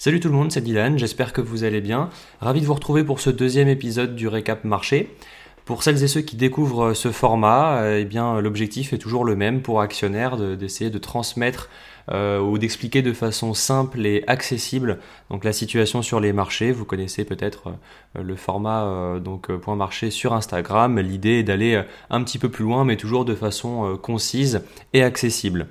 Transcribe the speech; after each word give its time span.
Salut 0.00 0.20
tout 0.20 0.28
le 0.28 0.34
monde, 0.34 0.52
c'est 0.52 0.60
Dylan, 0.60 0.96
j'espère 0.96 1.32
que 1.32 1.40
vous 1.40 1.64
allez 1.64 1.80
bien. 1.80 2.08
Ravi 2.40 2.60
de 2.60 2.66
vous 2.66 2.74
retrouver 2.74 3.02
pour 3.02 3.18
ce 3.18 3.30
deuxième 3.30 3.66
épisode 3.66 4.14
du 4.14 4.28
récap 4.28 4.62
marché. 4.62 5.12
Pour 5.64 5.82
celles 5.82 6.04
et 6.04 6.06
ceux 6.06 6.20
qui 6.20 6.36
découvrent 6.36 6.94
ce 6.94 7.10
format, 7.10 7.82
eh 7.84 8.04
bien 8.04 8.40
l'objectif 8.40 8.92
est 8.92 8.98
toujours 8.98 9.24
le 9.24 9.34
même 9.34 9.60
pour 9.60 9.80
actionnaires 9.80 10.36
d'essayer 10.56 10.90
de, 10.90 10.98
transmettre 10.98 11.68
euh, 12.12 12.38
ou 12.38 12.58
d'expliquer 12.58 13.02
de 13.02 13.12
façon 13.12 13.54
simple 13.54 14.06
et 14.06 14.22
accessible 14.28 15.00
donc 15.30 15.42
la 15.42 15.52
situation 15.52 16.00
sur 16.00 16.20
les 16.20 16.32
marchés. 16.32 16.70
Vous 16.70 16.84
connaissez 16.84 17.24
peut-être 17.24 17.72
euh, 18.16 18.22
le 18.22 18.36
format 18.36 18.84
euh, 18.84 19.18
donc 19.18 19.50
point 19.56 19.74
marché 19.74 20.12
sur 20.12 20.32
Instagram. 20.32 21.00
L'idée 21.00 21.40
est 21.40 21.42
d'aller 21.42 21.82
un 22.08 22.22
petit 22.22 22.38
peu 22.38 22.48
plus 22.48 22.62
loin, 22.62 22.84
mais 22.84 22.96
toujours 22.96 23.24
de 23.24 23.34
façon 23.34 23.98
concise 24.00 24.62
et 24.92 25.02
accessible. 25.02 25.66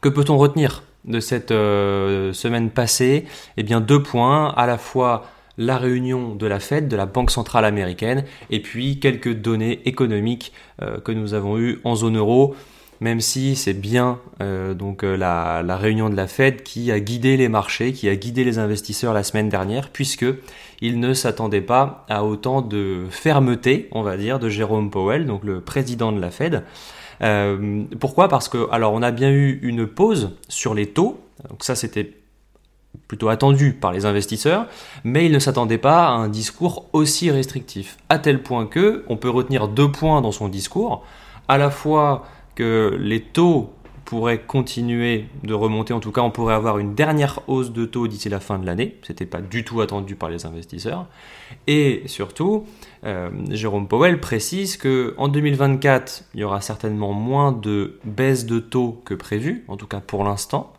Que 0.00 0.08
peut-on 0.08 0.38
retenir? 0.38 0.84
De 1.04 1.20
cette 1.20 1.50
euh, 1.50 2.32
semaine 2.32 2.70
passée 2.70 3.24
Eh 3.56 3.62
bien, 3.62 3.80
deux 3.80 4.02
points, 4.02 4.52
à 4.56 4.66
la 4.66 4.78
fois 4.78 5.26
la 5.58 5.76
réunion 5.76 6.34
de 6.34 6.46
la 6.46 6.60
Fed, 6.60 6.88
de 6.88 6.96
la 6.96 7.06
Banque 7.06 7.30
centrale 7.30 7.64
américaine, 7.64 8.24
et 8.50 8.60
puis 8.60 8.98
quelques 8.98 9.34
données 9.34 9.80
économiques 9.84 10.52
euh, 10.82 10.98
que 11.00 11.12
nous 11.12 11.34
avons 11.34 11.58
eues 11.58 11.80
en 11.84 11.94
zone 11.94 12.16
euro, 12.16 12.54
même 13.00 13.20
si 13.20 13.56
c'est 13.56 13.74
bien 13.74 14.18
euh, 14.42 14.74
donc 14.74 15.02
la, 15.02 15.62
réunion 15.76 16.10
de 16.10 16.16
la 16.16 16.26
Fed 16.26 16.62
qui 16.62 16.92
a 16.92 17.00
guidé 17.00 17.36
les 17.36 17.48
marchés, 17.48 17.92
qui 17.92 18.08
a 18.08 18.16
guidé 18.16 18.44
les 18.44 18.58
investisseurs 18.58 19.14
la 19.14 19.22
semaine 19.22 19.48
dernière, 19.48 19.88
puisque 19.90 20.26
ils 20.82 21.00
ne 21.00 21.12
s'attendaient 21.14 21.60
pas 21.60 22.04
à 22.08 22.24
autant 22.24 22.62
de 22.62 23.04
fermeté, 23.10 23.88
on 23.92 24.02
va 24.02 24.16
dire, 24.16 24.38
de 24.38 24.48
Jérôme 24.48 24.90
Powell, 24.90 25.26
donc 25.26 25.44
le 25.44 25.60
président 25.60 26.12
de 26.12 26.20
la 26.20 26.30
Fed. 26.30 26.62
Euh, 27.22 27.84
pourquoi? 27.98 28.28
Parce 28.28 28.48
que, 28.48 28.68
alors, 28.70 28.92
on 28.92 29.02
a 29.02 29.10
bien 29.10 29.30
eu 29.30 29.58
une 29.62 29.86
pause 29.86 30.36
sur 30.48 30.74
les 30.74 30.86
taux. 30.86 31.20
Donc 31.48 31.64
ça, 31.64 31.74
c'était 31.74 32.14
plutôt 33.08 33.28
attendu 33.28 33.72
par 33.72 33.92
les 33.92 34.06
investisseurs, 34.06 34.66
mais 35.04 35.26
ils 35.26 35.32
ne 35.32 35.38
s'attendaient 35.38 35.78
pas 35.78 36.08
à 36.08 36.10
un 36.10 36.28
discours 36.28 36.86
aussi 36.92 37.30
restrictif, 37.30 37.96
à 38.08 38.18
tel 38.18 38.42
point 38.42 38.66
que 38.66 39.04
on 39.08 39.16
peut 39.16 39.30
retenir 39.30 39.68
deux 39.68 39.90
points 39.90 40.20
dans 40.20 40.32
son 40.32 40.48
discours, 40.48 41.04
à 41.48 41.58
la 41.58 41.70
fois 41.70 42.24
que 42.54 42.96
les 43.00 43.20
taux 43.20 43.72
pourrait 44.10 44.40
continuer 44.40 45.26
de 45.44 45.54
remonter. 45.54 45.92
En 45.92 46.00
tout 46.00 46.10
cas, 46.10 46.20
on 46.22 46.32
pourrait 46.32 46.54
avoir 46.54 46.78
une 46.78 46.96
dernière 46.96 47.38
hausse 47.46 47.70
de 47.70 47.86
taux 47.86 48.08
d'ici 48.08 48.28
la 48.28 48.40
fin 48.40 48.58
de 48.58 48.66
l'année. 48.66 48.96
Ce 49.02 49.12
n'était 49.12 49.24
pas 49.24 49.40
du 49.40 49.62
tout 49.62 49.80
attendu 49.82 50.16
par 50.16 50.28
les 50.30 50.46
investisseurs. 50.46 51.06
Et 51.68 52.02
surtout, 52.06 52.66
euh, 53.04 53.30
Jérôme 53.50 53.86
Powell 53.86 54.18
précise 54.18 54.76
que 54.76 55.14
en 55.16 55.28
2024, 55.28 56.24
il 56.34 56.40
y 56.40 56.42
aura 56.42 56.60
certainement 56.60 57.12
moins 57.12 57.52
de 57.52 58.00
baisse 58.02 58.46
de 58.46 58.58
taux 58.58 59.00
que 59.04 59.14
prévu, 59.14 59.64
en 59.68 59.76
tout 59.76 59.86
cas 59.86 60.00
pour 60.00 60.24
l'instant. 60.24 60.72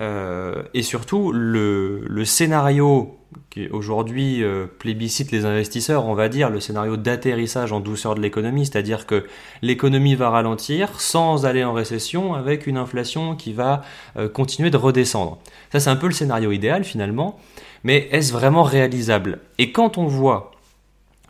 Euh, 0.00 0.62
et 0.72 0.82
surtout, 0.82 1.30
le, 1.32 2.24
scénario 2.24 3.16
qui 3.50 3.68
aujourd'hui 3.68 4.42
euh, 4.42 4.66
plébiscite 4.66 5.30
les 5.30 5.44
investisseurs, 5.44 6.06
on 6.06 6.14
va 6.14 6.28
dire, 6.28 6.50
le 6.50 6.58
scénario 6.58 6.96
d'atterrissage 6.96 7.72
en 7.72 7.80
douceur 7.80 8.14
de 8.14 8.20
l'économie, 8.20 8.66
c'est-à-dire 8.66 9.06
que 9.06 9.26
l'économie 9.62 10.14
va 10.14 10.30
ralentir 10.30 11.00
sans 11.00 11.44
aller 11.46 11.62
en 11.62 11.72
récession 11.72 12.34
avec 12.34 12.66
une 12.66 12.76
inflation 12.76 13.36
qui 13.36 13.52
va 13.52 13.82
euh, 14.16 14.28
continuer 14.28 14.70
de 14.70 14.76
redescendre. 14.76 15.38
Ça, 15.70 15.80
c'est 15.80 15.90
un 15.90 15.96
peu 15.96 16.06
le 16.06 16.12
scénario 16.12 16.50
idéal 16.50 16.84
finalement, 16.84 17.38
mais 17.84 18.08
est-ce 18.10 18.32
vraiment 18.32 18.62
réalisable? 18.62 19.40
Et 19.58 19.70
quand 19.70 19.98
on 19.98 20.06
voit 20.06 20.52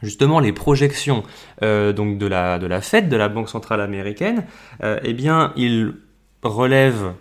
justement 0.02 0.40
les 0.40 0.52
projections 0.52 1.24
donc 1.60 2.16
de 2.16 2.26
la, 2.26 2.58
de 2.58 2.66
la 2.66 2.80
Fed, 2.80 3.10
de 3.10 3.16
la 3.16 3.28
Banque 3.28 3.50
Centrale 3.50 3.82
Américaine, 3.82 4.46
eh 4.82 5.12
bien, 5.12 5.52
il 5.56 5.92
relève 6.42 7.12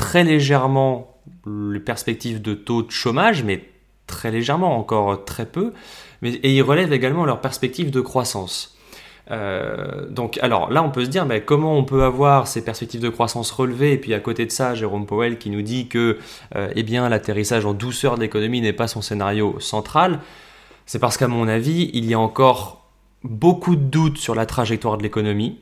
très 0.00 0.24
légèrement 0.24 1.20
les 1.46 1.78
perspectives 1.78 2.40
de 2.40 2.54
taux 2.54 2.82
de 2.82 2.90
chômage, 2.90 3.44
mais 3.44 3.68
très 4.06 4.30
légèrement, 4.30 4.78
encore 4.78 5.26
très 5.26 5.44
peu, 5.44 5.74
mais, 6.22 6.30
et 6.30 6.56
ils 6.56 6.62
relèvent 6.62 6.94
également 6.94 7.26
leur 7.26 7.42
perspective 7.42 7.90
de 7.90 8.00
croissance. 8.00 8.78
Euh, 9.30 10.08
donc, 10.08 10.38
alors 10.40 10.70
là, 10.70 10.82
on 10.82 10.90
peut 10.90 11.04
se 11.04 11.10
dire, 11.10 11.26
mais 11.26 11.42
comment 11.42 11.76
on 11.76 11.84
peut 11.84 12.02
avoir 12.02 12.48
ces 12.48 12.64
perspectives 12.64 13.02
de 13.02 13.10
croissance 13.10 13.50
relevées? 13.50 13.92
Et 13.92 13.98
puis 13.98 14.14
à 14.14 14.20
côté 14.20 14.46
de 14.46 14.50
ça, 14.50 14.74
Jérôme 14.74 15.04
Powell 15.04 15.36
qui 15.36 15.50
nous 15.50 15.62
dit 15.62 15.86
que, 15.86 16.16
euh, 16.56 16.72
eh 16.74 16.82
l'atterrissage 16.82 17.66
en 17.66 17.74
douceur 17.74 18.14
de 18.14 18.22
l'économie 18.22 18.62
n'est 18.62 18.72
pas 18.72 18.88
son 18.88 19.02
scénario 19.02 19.60
central. 19.60 20.20
C'est 20.86 20.98
parce 20.98 21.18
qu'à 21.18 21.28
mon 21.28 21.46
avis, 21.46 21.90
il 21.92 22.06
y 22.06 22.14
a 22.14 22.18
encore 22.18 22.88
beaucoup 23.22 23.76
de 23.76 23.82
doutes 23.82 24.16
sur 24.16 24.34
la 24.34 24.46
trajectoire 24.46 24.96
de 24.96 25.02
l'économie. 25.02 25.58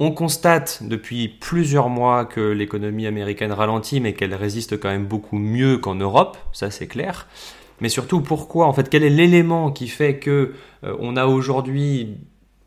On 0.00 0.10
constate 0.10 0.82
depuis 0.82 1.28
plusieurs 1.28 1.88
mois 1.88 2.24
que 2.24 2.40
l'économie 2.40 3.06
américaine 3.06 3.52
ralentit, 3.52 4.00
mais 4.00 4.14
qu'elle 4.14 4.34
résiste 4.34 4.78
quand 4.80 4.88
même 4.88 5.06
beaucoup 5.06 5.38
mieux 5.38 5.78
qu'en 5.78 5.94
Europe, 5.94 6.36
ça 6.52 6.70
c'est 6.70 6.88
clair 6.88 7.28
mais 7.80 7.88
surtout 7.88 8.20
pourquoi, 8.20 8.66
en 8.66 8.72
fait, 8.72 8.88
quel 8.88 9.02
est 9.02 9.10
l'élément 9.10 9.70
qui 9.70 9.88
fait 9.88 10.18
que 10.18 10.54
euh, 10.84 10.96
on 11.00 11.16
a 11.16 11.26
aujourd'hui 11.26 12.16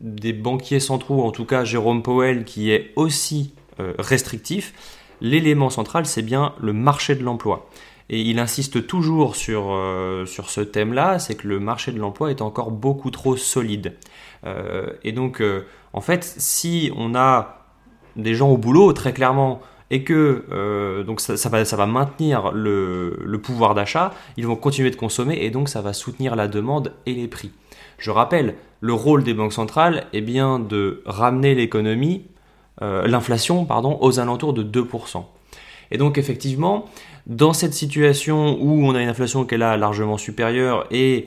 des 0.00 0.32
banquiers 0.32 0.80
centraux, 0.80 1.24
en 1.24 1.30
tout 1.30 1.44
cas 1.44 1.64
Jérôme 1.64 2.02
Powell, 2.02 2.44
qui 2.44 2.70
est 2.70 2.92
aussi 2.96 3.54
euh, 3.80 3.94
restrictif? 3.98 4.74
L'élément 5.20 5.70
central, 5.70 6.06
c'est 6.06 6.22
bien 6.22 6.54
le 6.60 6.72
marché 6.72 7.14
de 7.14 7.24
l'emploi. 7.24 7.68
Et 8.10 8.20
il 8.20 8.38
insiste 8.38 8.86
toujours 8.86 9.36
sur, 9.36 9.72
euh, 9.72 10.24
sur 10.24 10.50
ce 10.50 10.60
thème-là, 10.60 11.18
c'est 11.18 11.34
que 11.34 11.48
le 11.48 11.58
marché 11.58 11.90
de 11.92 11.98
l'emploi 11.98 12.30
est 12.30 12.40
encore 12.40 12.70
beaucoup 12.70 13.10
trop 13.10 13.36
solide. 13.36 13.94
et 15.02 15.12
donc, 15.12 15.42
en 15.98 16.00
fait, 16.00 16.22
si 16.22 16.92
on 16.96 17.16
a 17.16 17.64
des 18.14 18.36
gens 18.36 18.50
au 18.50 18.56
boulot, 18.56 18.92
très 18.92 19.12
clairement, 19.12 19.60
et 19.90 20.04
que 20.04 20.44
euh, 20.52 21.02
donc 21.02 21.20
ça, 21.20 21.48
va, 21.48 21.86
maintenir 21.86 22.52
le, 22.52 23.40
pouvoir 23.42 23.74
d'achat, 23.74 24.14
ils 24.36 24.46
vont 24.46 24.54
continuer 24.54 24.92
de 24.92 24.96
consommer 24.96 25.38
et 25.40 25.50
donc 25.50 25.68
ça 25.68 25.80
va 25.80 25.92
soutenir 25.92 26.36
la 26.36 26.46
demande 26.46 26.92
et 27.06 27.14
les 27.14 27.26
prix. 27.26 27.50
Je 27.98 28.12
rappelle, 28.12 28.54
le 28.80 28.92
rôle 28.92 29.24
des 29.24 29.34
banques 29.34 29.52
centrales 29.52 30.06
est 30.12 30.20
bien 30.20 30.60
de 30.60 31.02
ramener 31.04 31.56
l'économie, 31.56 32.26
euh, 32.80 33.08
l'inflation, 33.08 33.66
aux 34.00 34.20
alentours 34.20 34.52
de 34.52 34.62
2%. 34.62 35.24
Et 35.90 35.98
donc 35.98 36.16
effectivement, 36.16 36.84
dans 37.26 37.52
cette 37.52 37.74
situation 37.74 38.56
où 38.60 38.86
on 38.86 38.94
a 38.94 39.02
une 39.02 39.08
inflation 39.08 39.44
qui 39.44 39.56
est 39.56 39.58
là 39.58 39.76
largement 39.76 40.16
supérieure 40.16 40.86
et 40.92 41.26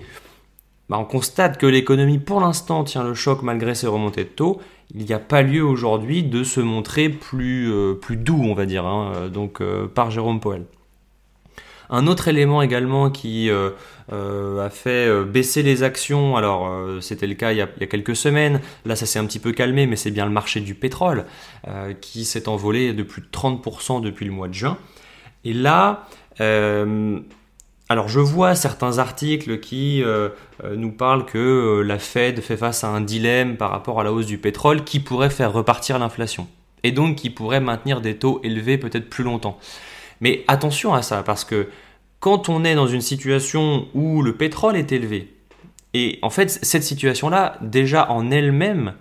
bah, 0.91 0.97
on 0.99 1.05
constate 1.05 1.57
que 1.57 1.65
l'économie 1.65 2.19
pour 2.19 2.41
l'instant 2.41 2.83
tient 2.83 3.05
le 3.05 3.13
choc 3.13 3.43
malgré 3.43 3.75
ses 3.75 3.87
remontées 3.87 4.25
de 4.25 4.29
taux, 4.29 4.59
il 4.93 5.05
n'y 5.05 5.13
a 5.13 5.19
pas 5.19 5.41
lieu 5.41 5.63
aujourd'hui 5.63 6.21
de 6.21 6.43
se 6.43 6.59
montrer 6.59 7.07
plus, 7.07 7.71
euh, 7.71 7.93
plus 7.93 8.17
doux, 8.17 8.41
on 8.43 8.53
va 8.53 8.65
dire, 8.65 8.85
hein, 8.85 9.13
euh, 9.15 9.29
donc 9.29 9.61
euh, 9.61 9.87
par 9.87 10.11
Jérôme 10.11 10.41
Powell. 10.41 10.65
Un 11.89 12.07
autre 12.07 12.27
élément 12.27 12.61
également 12.61 13.09
qui 13.09 13.49
a 13.49 14.69
fait 14.69 15.25
baisser 15.25 15.61
les 15.61 15.83
actions, 15.83 16.37
alors 16.37 16.71
c'était 17.01 17.27
le 17.27 17.33
cas 17.33 17.51
il 17.51 17.57
y, 17.57 17.61
a, 17.61 17.67
quelques 17.67 18.15
semaines, 18.15 18.61
là 18.85 18.95
ça 18.95 19.05
s'est 19.05 19.19
un 19.19 19.25
petit 19.25 19.39
peu 19.39 19.51
calmé, 19.51 19.87
mais 19.87 19.97
c'est 19.97 20.11
bien 20.11 20.25
le 20.25 20.31
marché 20.31 20.61
du 20.61 20.73
pétrole 20.73 21.25
qui 21.99 22.23
s'est 22.23 22.47
envolé 22.47 22.93
de 22.93 23.03
plus 23.03 23.21
de 23.21 23.27
30% 23.27 23.99
depuis 23.99 24.25
le 24.25 24.31
mois 24.31 24.47
de 24.47 24.53
juin. 24.53 24.77
Et 25.43 25.51
là, 25.51 26.07
alors 27.91 28.07
je 28.07 28.19
vois 28.19 28.55
certains 28.55 28.99
articles 28.99 29.59
qui 29.59 30.01
euh, 30.01 30.29
euh, 30.63 30.75
nous 30.75 30.91
parlent 30.91 31.25
que 31.25 31.37
euh, 31.37 31.81
la 31.81 31.99
Fed 31.99 32.39
fait 32.39 32.57
face 32.57 32.83
à 32.83 32.87
un 32.87 33.01
dilemme 33.01 33.57
par 33.57 33.69
rapport 33.69 33.99
à 33.99 34.03
la 34.03 34.13
hausse 34.13 34.25
du 34.25 34.37
pétrole 34.37 34.83
qui 34.83 34.99
pourrait 34.99 35.29
faire 35.29 35.51
repartir 35.51 35.99
l'inflation 35.99 36.47
et 36.83 36.91
donc 36.91 37.17
qui 37.17 37.29
pourrait 37.29 37.59
maintenir 37.59 37.99
des 37.99 38.15
taux 38.15 38.39
élevés 38.43 38.77
peut-être 38.77 39.09
plus 39.09 39.23
longtemps. 39.23 39.59
Mais 40.21 40.43
attention 40.47 40.93
à 40.93 41.01
ça 41.01 41.21
parce 41.21 41.43
que 41.43 41.67
quand 42.19 42.49
on 42.49 42.63
est 42.63 42.75
dans 42.75 42.87
une 42.87 43.01
situation 43.01 43.87
où 43.93 44.21
le 44.21 44.35
pétrole 44.35 44.77
est 44.77 44.91
élevé, 44.91 45.33
et 45.93 46.17
en 46.21 46.29
fait 46.29 46.49
cette 46.49 46.83
situation-là 46.83 47.57
déjà 47.61 48.09
en 48.09 48.31
elle-même 48.31 48.93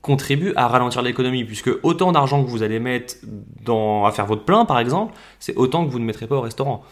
contribue 0.00 0.54
à 0.56 0.66
ralentir 0.66 1.02
l'économie, 1.02 1.44
puisque 1.44 1.70
autant 1.82 2.12
d'argent 2.12 2.42
que 2.42 2.48
vous 2.48 2.62
allez 2.62 2.80
mettre 2.80 3.16
dans, 3.62 4.06
à 4.06 4.12
faire 4.12 4.24
votre 4.24 4.44
plein, 4.44 4.64
par 4.64 4.78
exemple, 4.78 5.12
c'est 5.38 5.54
autant 5.56 5.84
que 5.84 5.90
vous 5.90 5.98
ne 5.98 6.06
mettrez 6.06 6.26
pas 6.26 6.36
au 6.36 6.40
restaurant. 6.40 6.82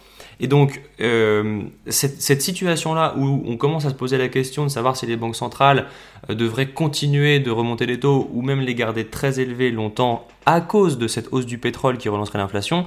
Et 0.40 0.46
donc, 0.46 0.82
euh, 1.00 1.62
cette, 1.88 2.42
situation-là 2.42 3.14
où 3.16 3.42
on 3.44 3.56
commence 3.56 3.86
à 3.86 3.90
se 3.90 3.94
poser 3.94 4.18
la 4.18 4.28
question 4.28 4.64
de 4.64 4.68
savoir 4.68 4.96
si 4.96 5.04
les 5.06 5.16
banques 5.16 5.34
centrales 5.34 5.86
euh, 6.30 6.34
devraient 6.34 6.70
continuer 6.70 7.40
de 7.40 7.50
remonter 7.50 7.86
les 7.86 7.98
taux 7.98 8.30
ou 8.32 8.42
même 8.42 8.60
les 8.60 8.74
garder 8.74 9.04
très 9.04 9.40
élevés 9.40 9.70
longtemps 9.70 10.28
à 10.46 10.60
cause 10.60 10.96
de 10.96 11.08
cette 11.08 11.28
hausse 11.32 11.46
du 11.46 11.58
pétrole 11.58 11.98
qui 11.98 12.08
relancerait 12.08 12.38
l'inflation, 12.38 12.86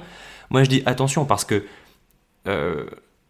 moi 0.50 0.64
je 0.64 0.70
dis 0.70 0.82
attention 0.86 1.26
parce 1.26 1.44
que 1.44 1.64
euh, 2.48 2.86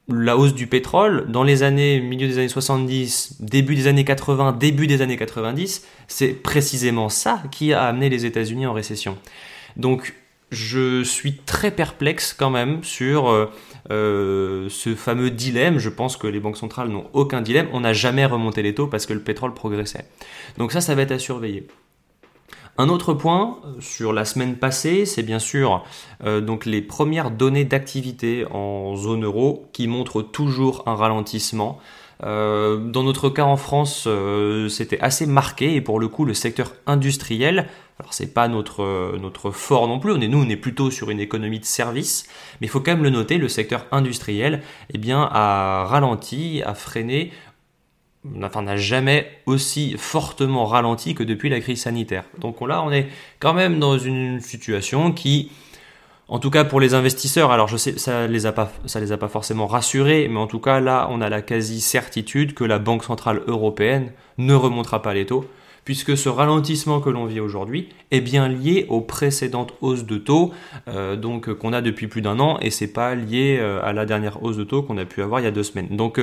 la 0.09 0.37
hausse 0.37 0.55
du 0.55 0.69
pétrole 0.69 1.27
dans 1.29 1.43
les 1.43 1.65
années, 1.65 2.01
milieu 2.01 2.29
des 2.29 2.39
années 2.39 2.49
70, 2.49 3.39
début 3.41 3.75
des 3.75 3.89
années 3.89 4.05
80, 4.05 4.53
début 4.53 4.87
des 4.87 5.03
années 5.03 5.17
90, 5.17 5.85
c'est 6.07 6.29
précisément 6.29 7.09
ça 7.09 7.43
qui 7.51 7.73
a 7.73 7.85
amené 7.85 8.09
les 8.09 8.25
États-Unis 8.25 8.67
en 8.67 8.73
récession. 8.73 9.17
Donc, 9.77 10.15
je 10.53 11.03
suis 11.03 11.39
très 11.39 11.71
perplexe 11.71 12.33
quand 12.33 12.51
même 12.51 12.85
sur 12.85 13.29
euh, 13.29 13.51
euh, 13.91 14.69
ce 14.69 14.95
fameux 14.95 15.31
dilemme. 15.31 15.79
Je 15.79 15.89
pense 15.89 16.17
que 16.17 16.27
les 16.27 16.39
banques 16.39 16.57
centrales 16.59 16.89
n'ont 16.89 17.07
aucun 17.13 17.41
dilemme. 17.41 17.69
On 17.73 17.81
n'a 17.81 17.93
jamais 17.93 18.25
remonté 18.25 18.63
les 18.63 18.75
taux 18.75 18.87
parce 18.87 19.07
que 19.07 19.15
le 19.15 19.23
pétrole 19.23 19.55
progressait. 19.55 20.07
Donc 20.59 20.73
ça, 20.73 20.81
ça 20.81 20.95
va 20.95 21.03
être 21.03 21.13
à 21.13 21.19
surveiller. 21.19 21.67
Un 22.79 22.89
autre 22.89 23.13
point 23.13 23.59
sur 23.81 24.13
la 24.13 24.25
semaine 24.25 24.57
passée, 24.57 25.05
c'est 25.05 25.23
bien 25.23 25.39
sûr 25.39 25.85
les 26.65 26.81
premières 26.81 27.31
données 27.31 27.67
d'activité 27.67 28.47
en 28.51 28.97
zone 28.97 29.25
euro 29.25 29.67
qui 29.75 29.89
montrent 29.89 30.23
toujours 30.23 30.83
un 30.87 30.95
ralentissement. 30.95 31.79
Euh, 32.25 32.77
dans 32.79 33.03
notre 33.03 33.31
cas 33.31 33.45
en 33.45 33.57
France, 33.57 34.05
euh, 34.07 34.69
c'était 34.69 35.01
assez 35.01 35.27
marqué 35.27 35.75
et 35.75 35.81
pour 35.81 35.99
le 35.99 36.09
coup, 36.09 36.25
le 36.25 36.35
secteur 36.35 36.73
industriel, 36.87 37.69
alors 37.99 38.15
c'est 38.15 38.33
pas 38.33 38.49
notre 38.49 39.17
notre 39.19 39.51
fort 39.51 39.89
non 39.89 39.99
plus. 39.99 40.13
On 40.13 40.21
est 40.21 40.29
nous, 40.29 40.43
on 40.43 40.49
est 40.49 40.57
plutôt 40.57 40.91
sur 40.91 41.11
une 41.11 41.21
économie 41.21 41.59
de 41.59 41.65
service, 41.65 42.27
mais 42.61 42.69
il 42.69 42.71
faut 42.71 42.81
quand 42.81 42.93
même 42.93 43.03
le 43.03 43.11
noter, 43.11 43.39
le 43.39 43.49
secteur 43.49 43.87
industriel, 43.91 44.63
eh 44.93 44.99
bien, 44.99 45.29
a 45.33 45.85
ralenti, 45.85 46.63
a 46.65 46.75
freiné. 46.75 47.33
Enfin, 48.41 48.63
n'a 48.63 48.77
jamais 48.77 49.29
aussi 49.47 49.97
fortement 49.99 50.65
ralenti 50.65 51.17
que 51.17 51.25
depuis 51.25 51.49
la 51.49 51.59
crise 51.61 51.83
sanitaire. 51.83 52.25
Donc 52.39 52.61
là, 52.61 52.81
on 52.85 52.93
est 52.93 53.09
quand 53.41 53.53
même 53.53 53.81
dans 53.81 53.99
une 53.99 54.39
situation 54.39 55.11
qui, 55.11 55.51
en 56.33 56.39
tout 56.39 56.49
cas 56.49 56.65
pour 56.65 56.81
les 56.81 56.95
investisseurs, 56.95 57.51
alors 57.53 57.69
je 57.69 57.77
sais 57.77 57.99
ça 57.99 58.27
les 58.27 58.47
a 58.47 58.53
pas 58.53 58.73
les 58.99 59.13
a 59.13 59.19
pas 59.19 59.29
forcément 59.29 59.67
rassurés, 59.67 60.29
mais 60.31 60.39
en 60.39 60.47
tout 60.47 60.61
cas 60.61 60.81
là 60.81 61.07
on 61.11 61.21
a 61.21 61.29
la 61.29 61.43
quasi 61.43 61.83
certitude 61.83 62.55
que 62.55 62.65
la 62.65 62.79
Banque 62.79 63.05
centrale 63.05 63.43
européenne 63.47 64.13
ne 64.39 64.55
remontera 64.55 65.03
pas 65.03 65.13
les 65.13 65.27
taux, 65.27 65.45
puisque 65.85 66.17
ce 66.17 66.31
ralentissement 66.31 67.01
que 67.01 67.11
l'on 67.11 67.27
vit 67.27 67.39
aujourd'hui 67.39 67.91
est 68.11 68.23
bien 68.23 68.49
lié 68.49 68.87
aux 68.89 69.03
précédentes 69.03 69.75
hausses 69.83 70.07
de 70.07 70.17
taux, 70.17 70.55
euh, 70.89 71.17
donc 71.17 71.53
qu'on 71.53 71.75
a 71.75 71.83
depuis 71.83 72.07
plus 72.07 72.23
d'un 72.23 72.41
an, 72.41 72.59
et 72.63 72.71
c'est 72.71 72.95
pas 72.95 73.15
lié 73.15 73.59
euh, 73.61 73.85
à 73.85 73.93
la 73.93 74.07
dernière 74.07 74.43
hausse 74.43 74.57
de 74.57 74.65
taux 74.65 74.83
qu'on 74.83 74.97
a 74.97 75.05
pu 75.05 75.21
avoir 75.21 75.41
il 75.41 75.45
y 75.45 75.49
a 75.49 75.51
deux 75.51 75.63
semaines. 75.63 75.89
Donc 75.91 76.19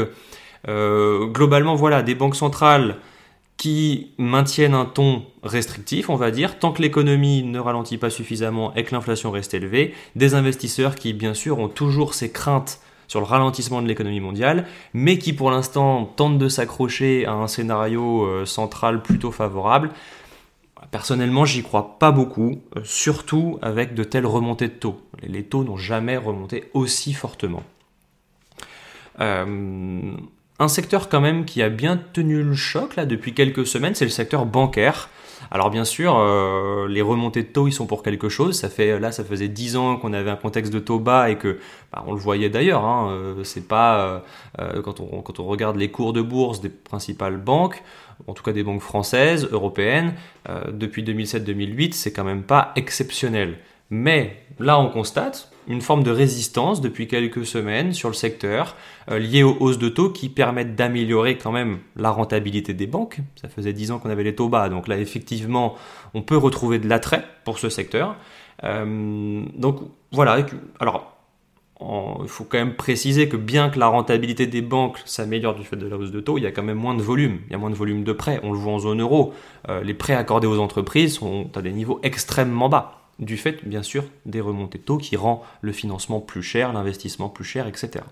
euh, 0.67 1.27
globalement 1.27 1.75
voilà 1.75 2.01
des 2.01 2.15
banques 2.15 2.35
centrales 2.35 2.95
qui 3.59 4.11
maintiennent 4.17 4.73
un 4.73 4.85
ton 4.85 5.25
restrictif, 5.43 6.09
on 6.09 6.15
va 6.15 6.31
dire, 6.31 6.59
tant 6.59 6.71
que 6.71 6.81
l'économie 6.81 7.43
ne 7.43 7.59
ralentit 7.59 7.97
pas 7.97 8.09
suffisamment 8.09 8.73
et 8.75 8.85
que 8.85 8.95
l'inflation 8.95 9.31
reste 9.31 9.53
élevée, 9.53 9.93
des 10.15 10.33
investisseurs 10.33 10.95
qui, 10.95 11.11
bien 11.11 11.33
sûr, 11.33 11.59
ont 11.59 11.67
toujours 11.67 12.13
ces 12.13 12.31
craintes 12.31 12.79
sur 13.09 13.19
le 13.19 13.25
ralentissement 13.25 13.81
de 13.81 13.87
l'économie 13.87 14.21
mondiale, 14.21 14.65
mais 14.93 15.17
qui 15.17 15.33
pour 15.33 15.51
l'instant 15.51 16.05
tentent 16.05 16.37
de 16.37 16.47
s'accrocher 16.47 17.25
à 17.25 17.33
un 17.33 17.47
scénario 17.47 18.23
euh, 18.23 18.45
central 18.45 19.03
plutôt 19.03 19.31
favorable. 19.31 19.89
Personnellement, 20.91 21.43
j'y 21.43 21.61
crois 21.61 21.99
pas 21.99 22.11
beaucoup, 22.11 22.61
euh, 22.77 22.81
surtout 22.85 23.59
avec 23.61 23.93
de 23.93 24.05
telles 24.05 24.25
remontées 24.25 24.69
de 24.69 24.73
taux. 24.73 25.01
Les 25.21 25.43
taux 25.43 25.65
n'ont 25.65 25.75
jamais 25.75 26.15
remonté 26.15 26.69
aussi 26.73 27.11
fortement. 27.11 27.63
Euh, 29.19 30.15
un 30.59 30.67
secteur 30.67 31.09
quand 31.09 31.21
même 31.21 31.45
qui 31.45 31.61
a 31.61 31.69
bien 31.69 31.99
tenu 32.13 32.43
le 32.43 32.55
choc 32.55 32.95
là 32.95 33.05
depuis 33.05 33.33
quelques 33.33 33.65
semaines, 33.65 33.95
c'est 33.95 34.05
le 34.05 34.11
secteur 34.11 34.45
bancaire. 34.45 35.09
Alors 35.51 35.69
bien 35.69 35.85
sûr, 35.85 36.17
euh, 36.17 36.87
les 36.87 37.01
remontées 37.01 37.43
de 37.43 37.47
taux, 37.47 37.67
ils 37.67 37.71
sont 37.71 37.87
pour 37.87 38.03
quelque 38.03 38.29
chose. 38.29 38.59
Ça 38.59 38.69
fait 38.69 38.99
là, 38.99 39.11
ça 39.11 39.23
faisait 39.23 39.47
10 39.47 39.77
ans 39.77 39.95
qu'on 39.97 40.13
avait 40.13 40.29
un 40.29 40.35
contexte 40.35 40.71
de 40.71 40.79
taux 40.79 40.99
bas 40.99 41.29
et 41.29 41.37
que 41.37 41.59
bah, 41.91 42.03
on 42.05 42.13
le 42.13 42.19
voyait 42.19 42.49
d'ailleurs. 42.49 42.85
Hein, 42.85 43.09
euh, 43.11 43.43
c'est 43.43 43.67
pas 43.67 44.23
euh, 44.59 44.81
quand 44.81 44.99
on 44.99 45.21
quand 45.21 45.39
on 45.39 45.45
regarde 45.45 45.77
les 45.77 45.89
cours 45.89 46.13
de 46.13 46.21
bourse 46.21 46.61
des 46.61 46.69
principales 46.69 47.37
banques, 47.37 47.81
en 48.27 48.33
tout 48.33 48.43
cas 48.43 48.51
des 48.51 48.63
banques 48.63 48.81
françaises, 48.81 49.47
européennes, 49.51 50.13
depuis 50.71 51.03
2007-2008, 51.03 51.93
c'est 51.93 52.11
quand 52.11 52.23
même 52.23 52.43
pas 52.43 52.73
exceptionnel. 52.75 53.59
Mais 53.89 54.43
là, 54.59 54.79
on 54.79 54.89
constate 54.89 55.51
une 55.67 55.81
forme 55.81 56.03
de 56.03 56.11
résistance 56.11 56.81
depuis 56.81 57.07
quelques 57.07 57.45
semaines 57.45 57.93
sur 57.93 58.09
le 58.09 58.15
secteur 58.15 58.75
euh, 59.09 59.19
liée 59.19 59.43
aux 59.43 59.55
hausses 59.59 59.77
de 59.77 59.89
taux 59.89 60.09
qui 60.09 60.29
permettent 60.29 60.75
d'améliorer 60.75 61.37
quand 61.37 61.51
même 61.51 61.79
la 61.95 62.09
rentabilité 62.09 62.73
des 62.73 62.87
banques. 62.87 63.19
Ça 63.35 63.49
faisait 63.49 63.73
10 63.73 63.91
ans 63.91 63.99
qu'on 63.99 64.09
avait 64.09 64.23
les 64.23 64.35
taux 64.35 64.49
bas, 64.49 64.69
donc 64.69 64.87
là 64.87 64.97
effectivement 64.97 65.75
on 66.15 66.23
peut 66.23 66.37
retrouver 66.37 66.79
de 66.79 66.89
l'attrait 66.89 67.23
pour 67.45 67.59
ce 67.59 67.69
secteur. 67.69 68.15
Euh, 68.63 69.43
donc 69.55 69.79
voilà, 70.11 70.43
alors 70.79 71.15
il 71.81 72.27
faut 72.27 72.43
quand 72.43 72.57
même 72.57 72.75
préciser 72.75 73.29
que 73.29 73.37
bien 73.37 73.69
que 73.69 73.79
la 73.79 73.87
rentabilité 73.87 74.47
des 74.47 74.61
banques 74.61 74.99
s'améliore 75.05 75.55
du 75.55 75.63
fait 75.63 75.77
de 75.77 75.87
la 75.87 75.97
hausse 75.97 76.11
de 76.11 76.19
taux, 76.19 76.37
il 76.37 76.43
y 76.43 76.47
a 76.47 76.51
quand 76.51 76.63
même 76.63 76.77
moins 76.77 76.95
de 76.95 77.01
volume. 77.01 77.39
Il 77.47 77.53
y 77.53 77.55
a 77.55 77.57
moins 77.57 77.69
de 77.69 77.75
volume 77.75 78.03
de 78.03 78.11
prêts. 78.11 78.39
On 78.43 78.51
le 78.51 78.57
voit 78.57 78.73
en 78.73 78.79
zone 78.79 79.01
euro. 79.01 79.33
Euh, 79.69 79.81
les 79.81 79.93
prêts 79.93 80.13
accordés 80.13 80.47
aux 80.47 80.59
entreprises 80.59 81.15
sont 81.15 81.49
à 81.55 81.61
des 81.61 81.71
niveaux 81.71 81.99
extrêmement 82.03 82.67
bas 82.67 82.98
du 83.19 83.37
fait 83.37 83.67
bien 83.67 83.83
sûr 83.83 84.05
des 84.25 84.41
remontées 84.41 84.77
de 84.77 84.83
taux 84.83 84.97
qui 84.97 85.15
rend 85.15 85.43
le 85.61 85.71
financement 85.71 86.19
plus 86.19 86.43
cher, 86.43 86.73
l'investissement 86.73 87.29
plus 87.29 87.43
cher, 87.43 87.67
etc. 87.67 88.03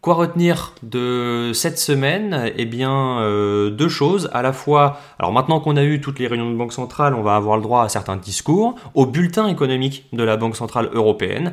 Quoi 0.00 0.14
retenir 0.14 0.74
de 0.84 1.50
cette 1.52 1.76
semaine? 1.76 2.52
Eh 2.56 2.66
bien, 2.66 3.18
euh, 3.18 3.68
deux 3.70 3.88
choses. 3.88 4.30
À 4.32 4.42
la 4.42 4.52
fois, 4.52 5.00
alors 5.18 5.32
maintenant 5.32 5.58
qu'on 5.58 5.76
a 5.76 5.82
eu 5.82 6.00
toutes 6.00 6.20
les 6.20 6.28
réunions 6.28 6.52
de 6.52 6.54
Banque 6.54 6.72
centrale, 6.72 7.14
on 7.14 7.22
va 7.22 7.34
avoir 7.34 7.56
le 7.56 7.64
droit 7.64 7.82
à 7.82 7.88
certains 7.88 8.16
discours, 8.16 8.76
au 8.94 9.06
bulletin 9.06 9.48
économique 9.48 10.06
de 10.12 10.22
la 10.22 10.36
Banque 10.36 10.54
centrale 10.54 10.88
européenne, 10.92 11.52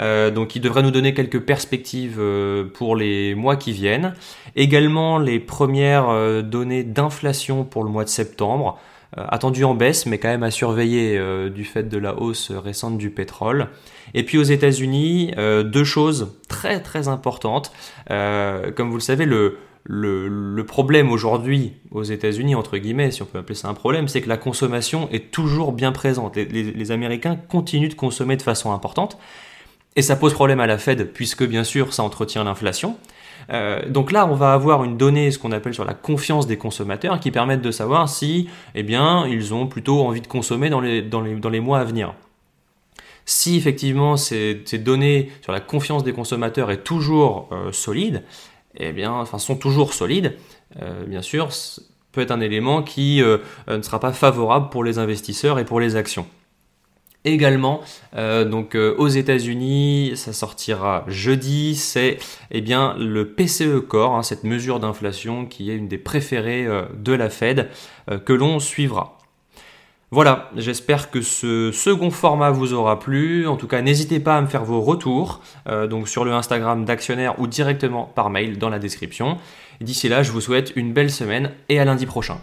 euh, 0.00 0.30
donc 0.30 0.48
qui 0.48 0.58
devrait 0.58 0.82
nous 0.82 0.90
donner 0.90 1.12
quelques 1.12 1.40
perspectives 1.40 2.16
euh, 2.18 2.64
pour 2.64 2.96
les 2.96 3.34
mois 3.34 3.56
qui 3.56 3.72
viennent. 3.72 4.14
Également, 4.56 5.18
les 5.18 5.38
premières 5.38 6.42
données 6.42 6.84
d'inflation 6.84 7.64
pour 7.64 7.84
le 7.84 7.90
mois 7.90 8.04
de 8.04 8.08
septembre. 8.08 8.78
Euh, 9.18 9.24
attendu 9.28 9.62
en 9.64 9.74
baisse, 9.74 10.06
mais 10.06 10.16
quand 10.16 10.28
même 10.28 10.42
à 10.42 10.50
surveiller 10.50 11.18
euh, 11.18 11.50
du 11.50 11.64
fait 11.64 11.82
de 11.82 11.98
la 11.98 12.18
hausse 12.18 12.50
récente 12.50 12.96
du 12.96 13.10
pétrole. 13.10 13.68
Et 14.14 14.22
puis 14.22 14.38
aux 14.38 14.42
États-Unis, 14.42 15.34
euh, 15.36 15.62
deux 15.62 15.84
choses 15.84 16.38
très 16.48 16.80
très 16.80 17.08
importantes. 17.08 17.72
comme 18.08 18.88
vous 18.88 18.96
le 18.96 19.00
savez, 19.00 19.26
le, 19.26 19.58
le, 19.84 20.64
problème 20.64 21.10
aujourd'hui 21.10 21.74
aux 21.90 22.04
États-Unis, 22.04 22.54
entre 22.54 22.78
guillemets, 22.78 23.10
si 23.10 23.20
on 23.20 23.26
peut 23.26 23.38
appeler 23.38 23.54
ça 23.54 23.68
un 23.68 23.74
problème, 23.74 24.08
c'est 24.08 24.22
que 24.22 24.30
la 24.30 24.38
consommation 24.38 25.10
est 25.10 25.30
toujours 25.30 25.72
bien 25.72 25.92
présente. 25.92 26.36
les, 26.36 26.90
Américains 26.90 27.36
continuent 27.36 27.90
de 27.90 27.94
consommer 27.94 28.36
de 28.36 28.42
façon 28.42 28.72
importante. 28.72 29.18
Et 29.94 30.02
ça 30.02 30.16
pose 30.16 30.32
problème 30.32 30.60
à 30.60 30.66
la 30.66 30.78
Fed, 30.78 31.12
puisque 31.12 31.44
bien 31.44 31.64
sûr, 31.64 31.92
ça 31.92 32.02
entretient 32.02 32.44
l'inflation. 32.44 32.96
Euh, 33.50 33.86
donc 33.88 34.12
là, 34.12 34.26
on 34.26 34.34
va 34.34 34.52
avoir 34.52 34.84
une 34.84 34.96
donnée, 34.96 35.30
ce 35.30 35.38
qu'on 35.38 35.52
appelle 35.52 35.74
sur 35.74 35.84
la 35.84 35.94
confiance 35.94 36.46
des 36.46 36.56
consommateurs, 36.56 37.20
qui 37.20 37.30
permettent 37.30 37.62
de 37.62 37.70
savoir 37.70 38.08
si, 38.08 38.48
eh 38.74 38.82
bien, 38.82 39.26
ils 39.26 39.52
ont 39.52 39.66
plutôt 39.66 40.00
envie 40.00 40.20
de 40.20 40.26
consommer 40.26 40.70
dans 40.70 40.80
les, 40.80 41.60
mois 41.60 41.80
à 41.80 41.84
venir. 41.84 42.14
Si 43.24 43.56
effectivement 43.56 44.16
ces, 44.16 44.62
ces, 44.64 44.78
données 44.78 45.30
sur 45.42 45.52
la 45.52 45.60
confiance 45.60 46.02
des 46.02 46.12
consommateurs 46.12 46.72
est 46.72 46.82
toujours 46.82 47.48
euh, 47.52 47.70
solide, 47.70 48.24
eh 48.74 48.92
bien, 48.92 49.12
enfin, 49.12 49.38
sont 49.38 49.56
toujours 49.56 49.92
solides, 49.92 50.36
euh, 50.80 51.04
bien 51.04 51.22
sûr, 51.22 51.50
peut 52.10 52.22
être 52.22 52.32
un 52.32 52.40
élément 52.40 52.82
qui 52.82 53.22
ne 53.22 53.82
sera 53.82 54.00
pas 54.00 54.12
favorable 54.12 54.68
pour 54.70 54.84
les 54.84 54.98
investisseurs 54.98 55.58
et 55.58 55.64
pour 55.64 55.80
les 55.80 55.96
actions. 55.96 56.26
Également, 57.24 57.82
euh, 58.16 58.44
donc 58.44 58.74
euh, 58.74 58.96
aux 58.98 59.06
États-Unis, 59.06 60.14
ça 60.16 60.32
sortira 60.32 61.04
jeudi. 61.06 61.76
C'est 61.76 62.18
eh 62.50 62.60
bien 62.60 62.96
le 62.98 63.28
PCE 63.28 63.78
Core, 63.86 64.16
hein, 64.16 64.24
cette 64.24 64.42
mesure 64.42 64.80
d'inflation 64.80 65.46
qui 65.46 65.70
est 65.70 65.76
une 65.76 65.86
des 65.86 65.98
préférées 65.98 66.66
euh, 66.66 66.82
de 66.96 67.12
la 67.12 67.30
Fed 67.30 67.68
que 68.24 68.32
l'on 68.32 68.58
suivra. 68.58 69.18
Voilà, 70.10 70.50
j'espère 70.56 71.12
que 71.12 71.22
ce 71.22 71.70
second 71.70 72.10
format 72.10 72.50
vous 72.50 72.72
aura 72.72 72.98
plu. 72.98 73.46
En 73.46 73.56
tout 73.56 73.68
cas, 73.68 73.80
n'hésitez 73.80 74.18
pas 74.18 74.36
à 74.36 74.42
me 74.42 74.48
faire 74.48 74.64
vos 74.64 74.80
retours, 74.82 75.40
donc 75.88 76.08
sur 76.08 76.24
le 76.24 76.32
Instagram 76.32 76.84
d'Actionnaire 76.84 77.38
ou 77.38 77.46
directement 77.46 78.04
par 78.04 78.28
mail 78.28 78.58
dans 78.58 78.68
la 78.68 78.78
description. 78.78 79.38
D'ici 79.80 80.08
là, 80.08 80.22
je 80.22 80.32
vous 80.32 80.40
souhaite 80.40 80.72
une 80.74 80.92
belle 80.92 81.10
semaine 81.10 81.52
et 81.68 81.78
à 81.78 81.84
lundi 81.84 82.04
prochain. 82.04 82.38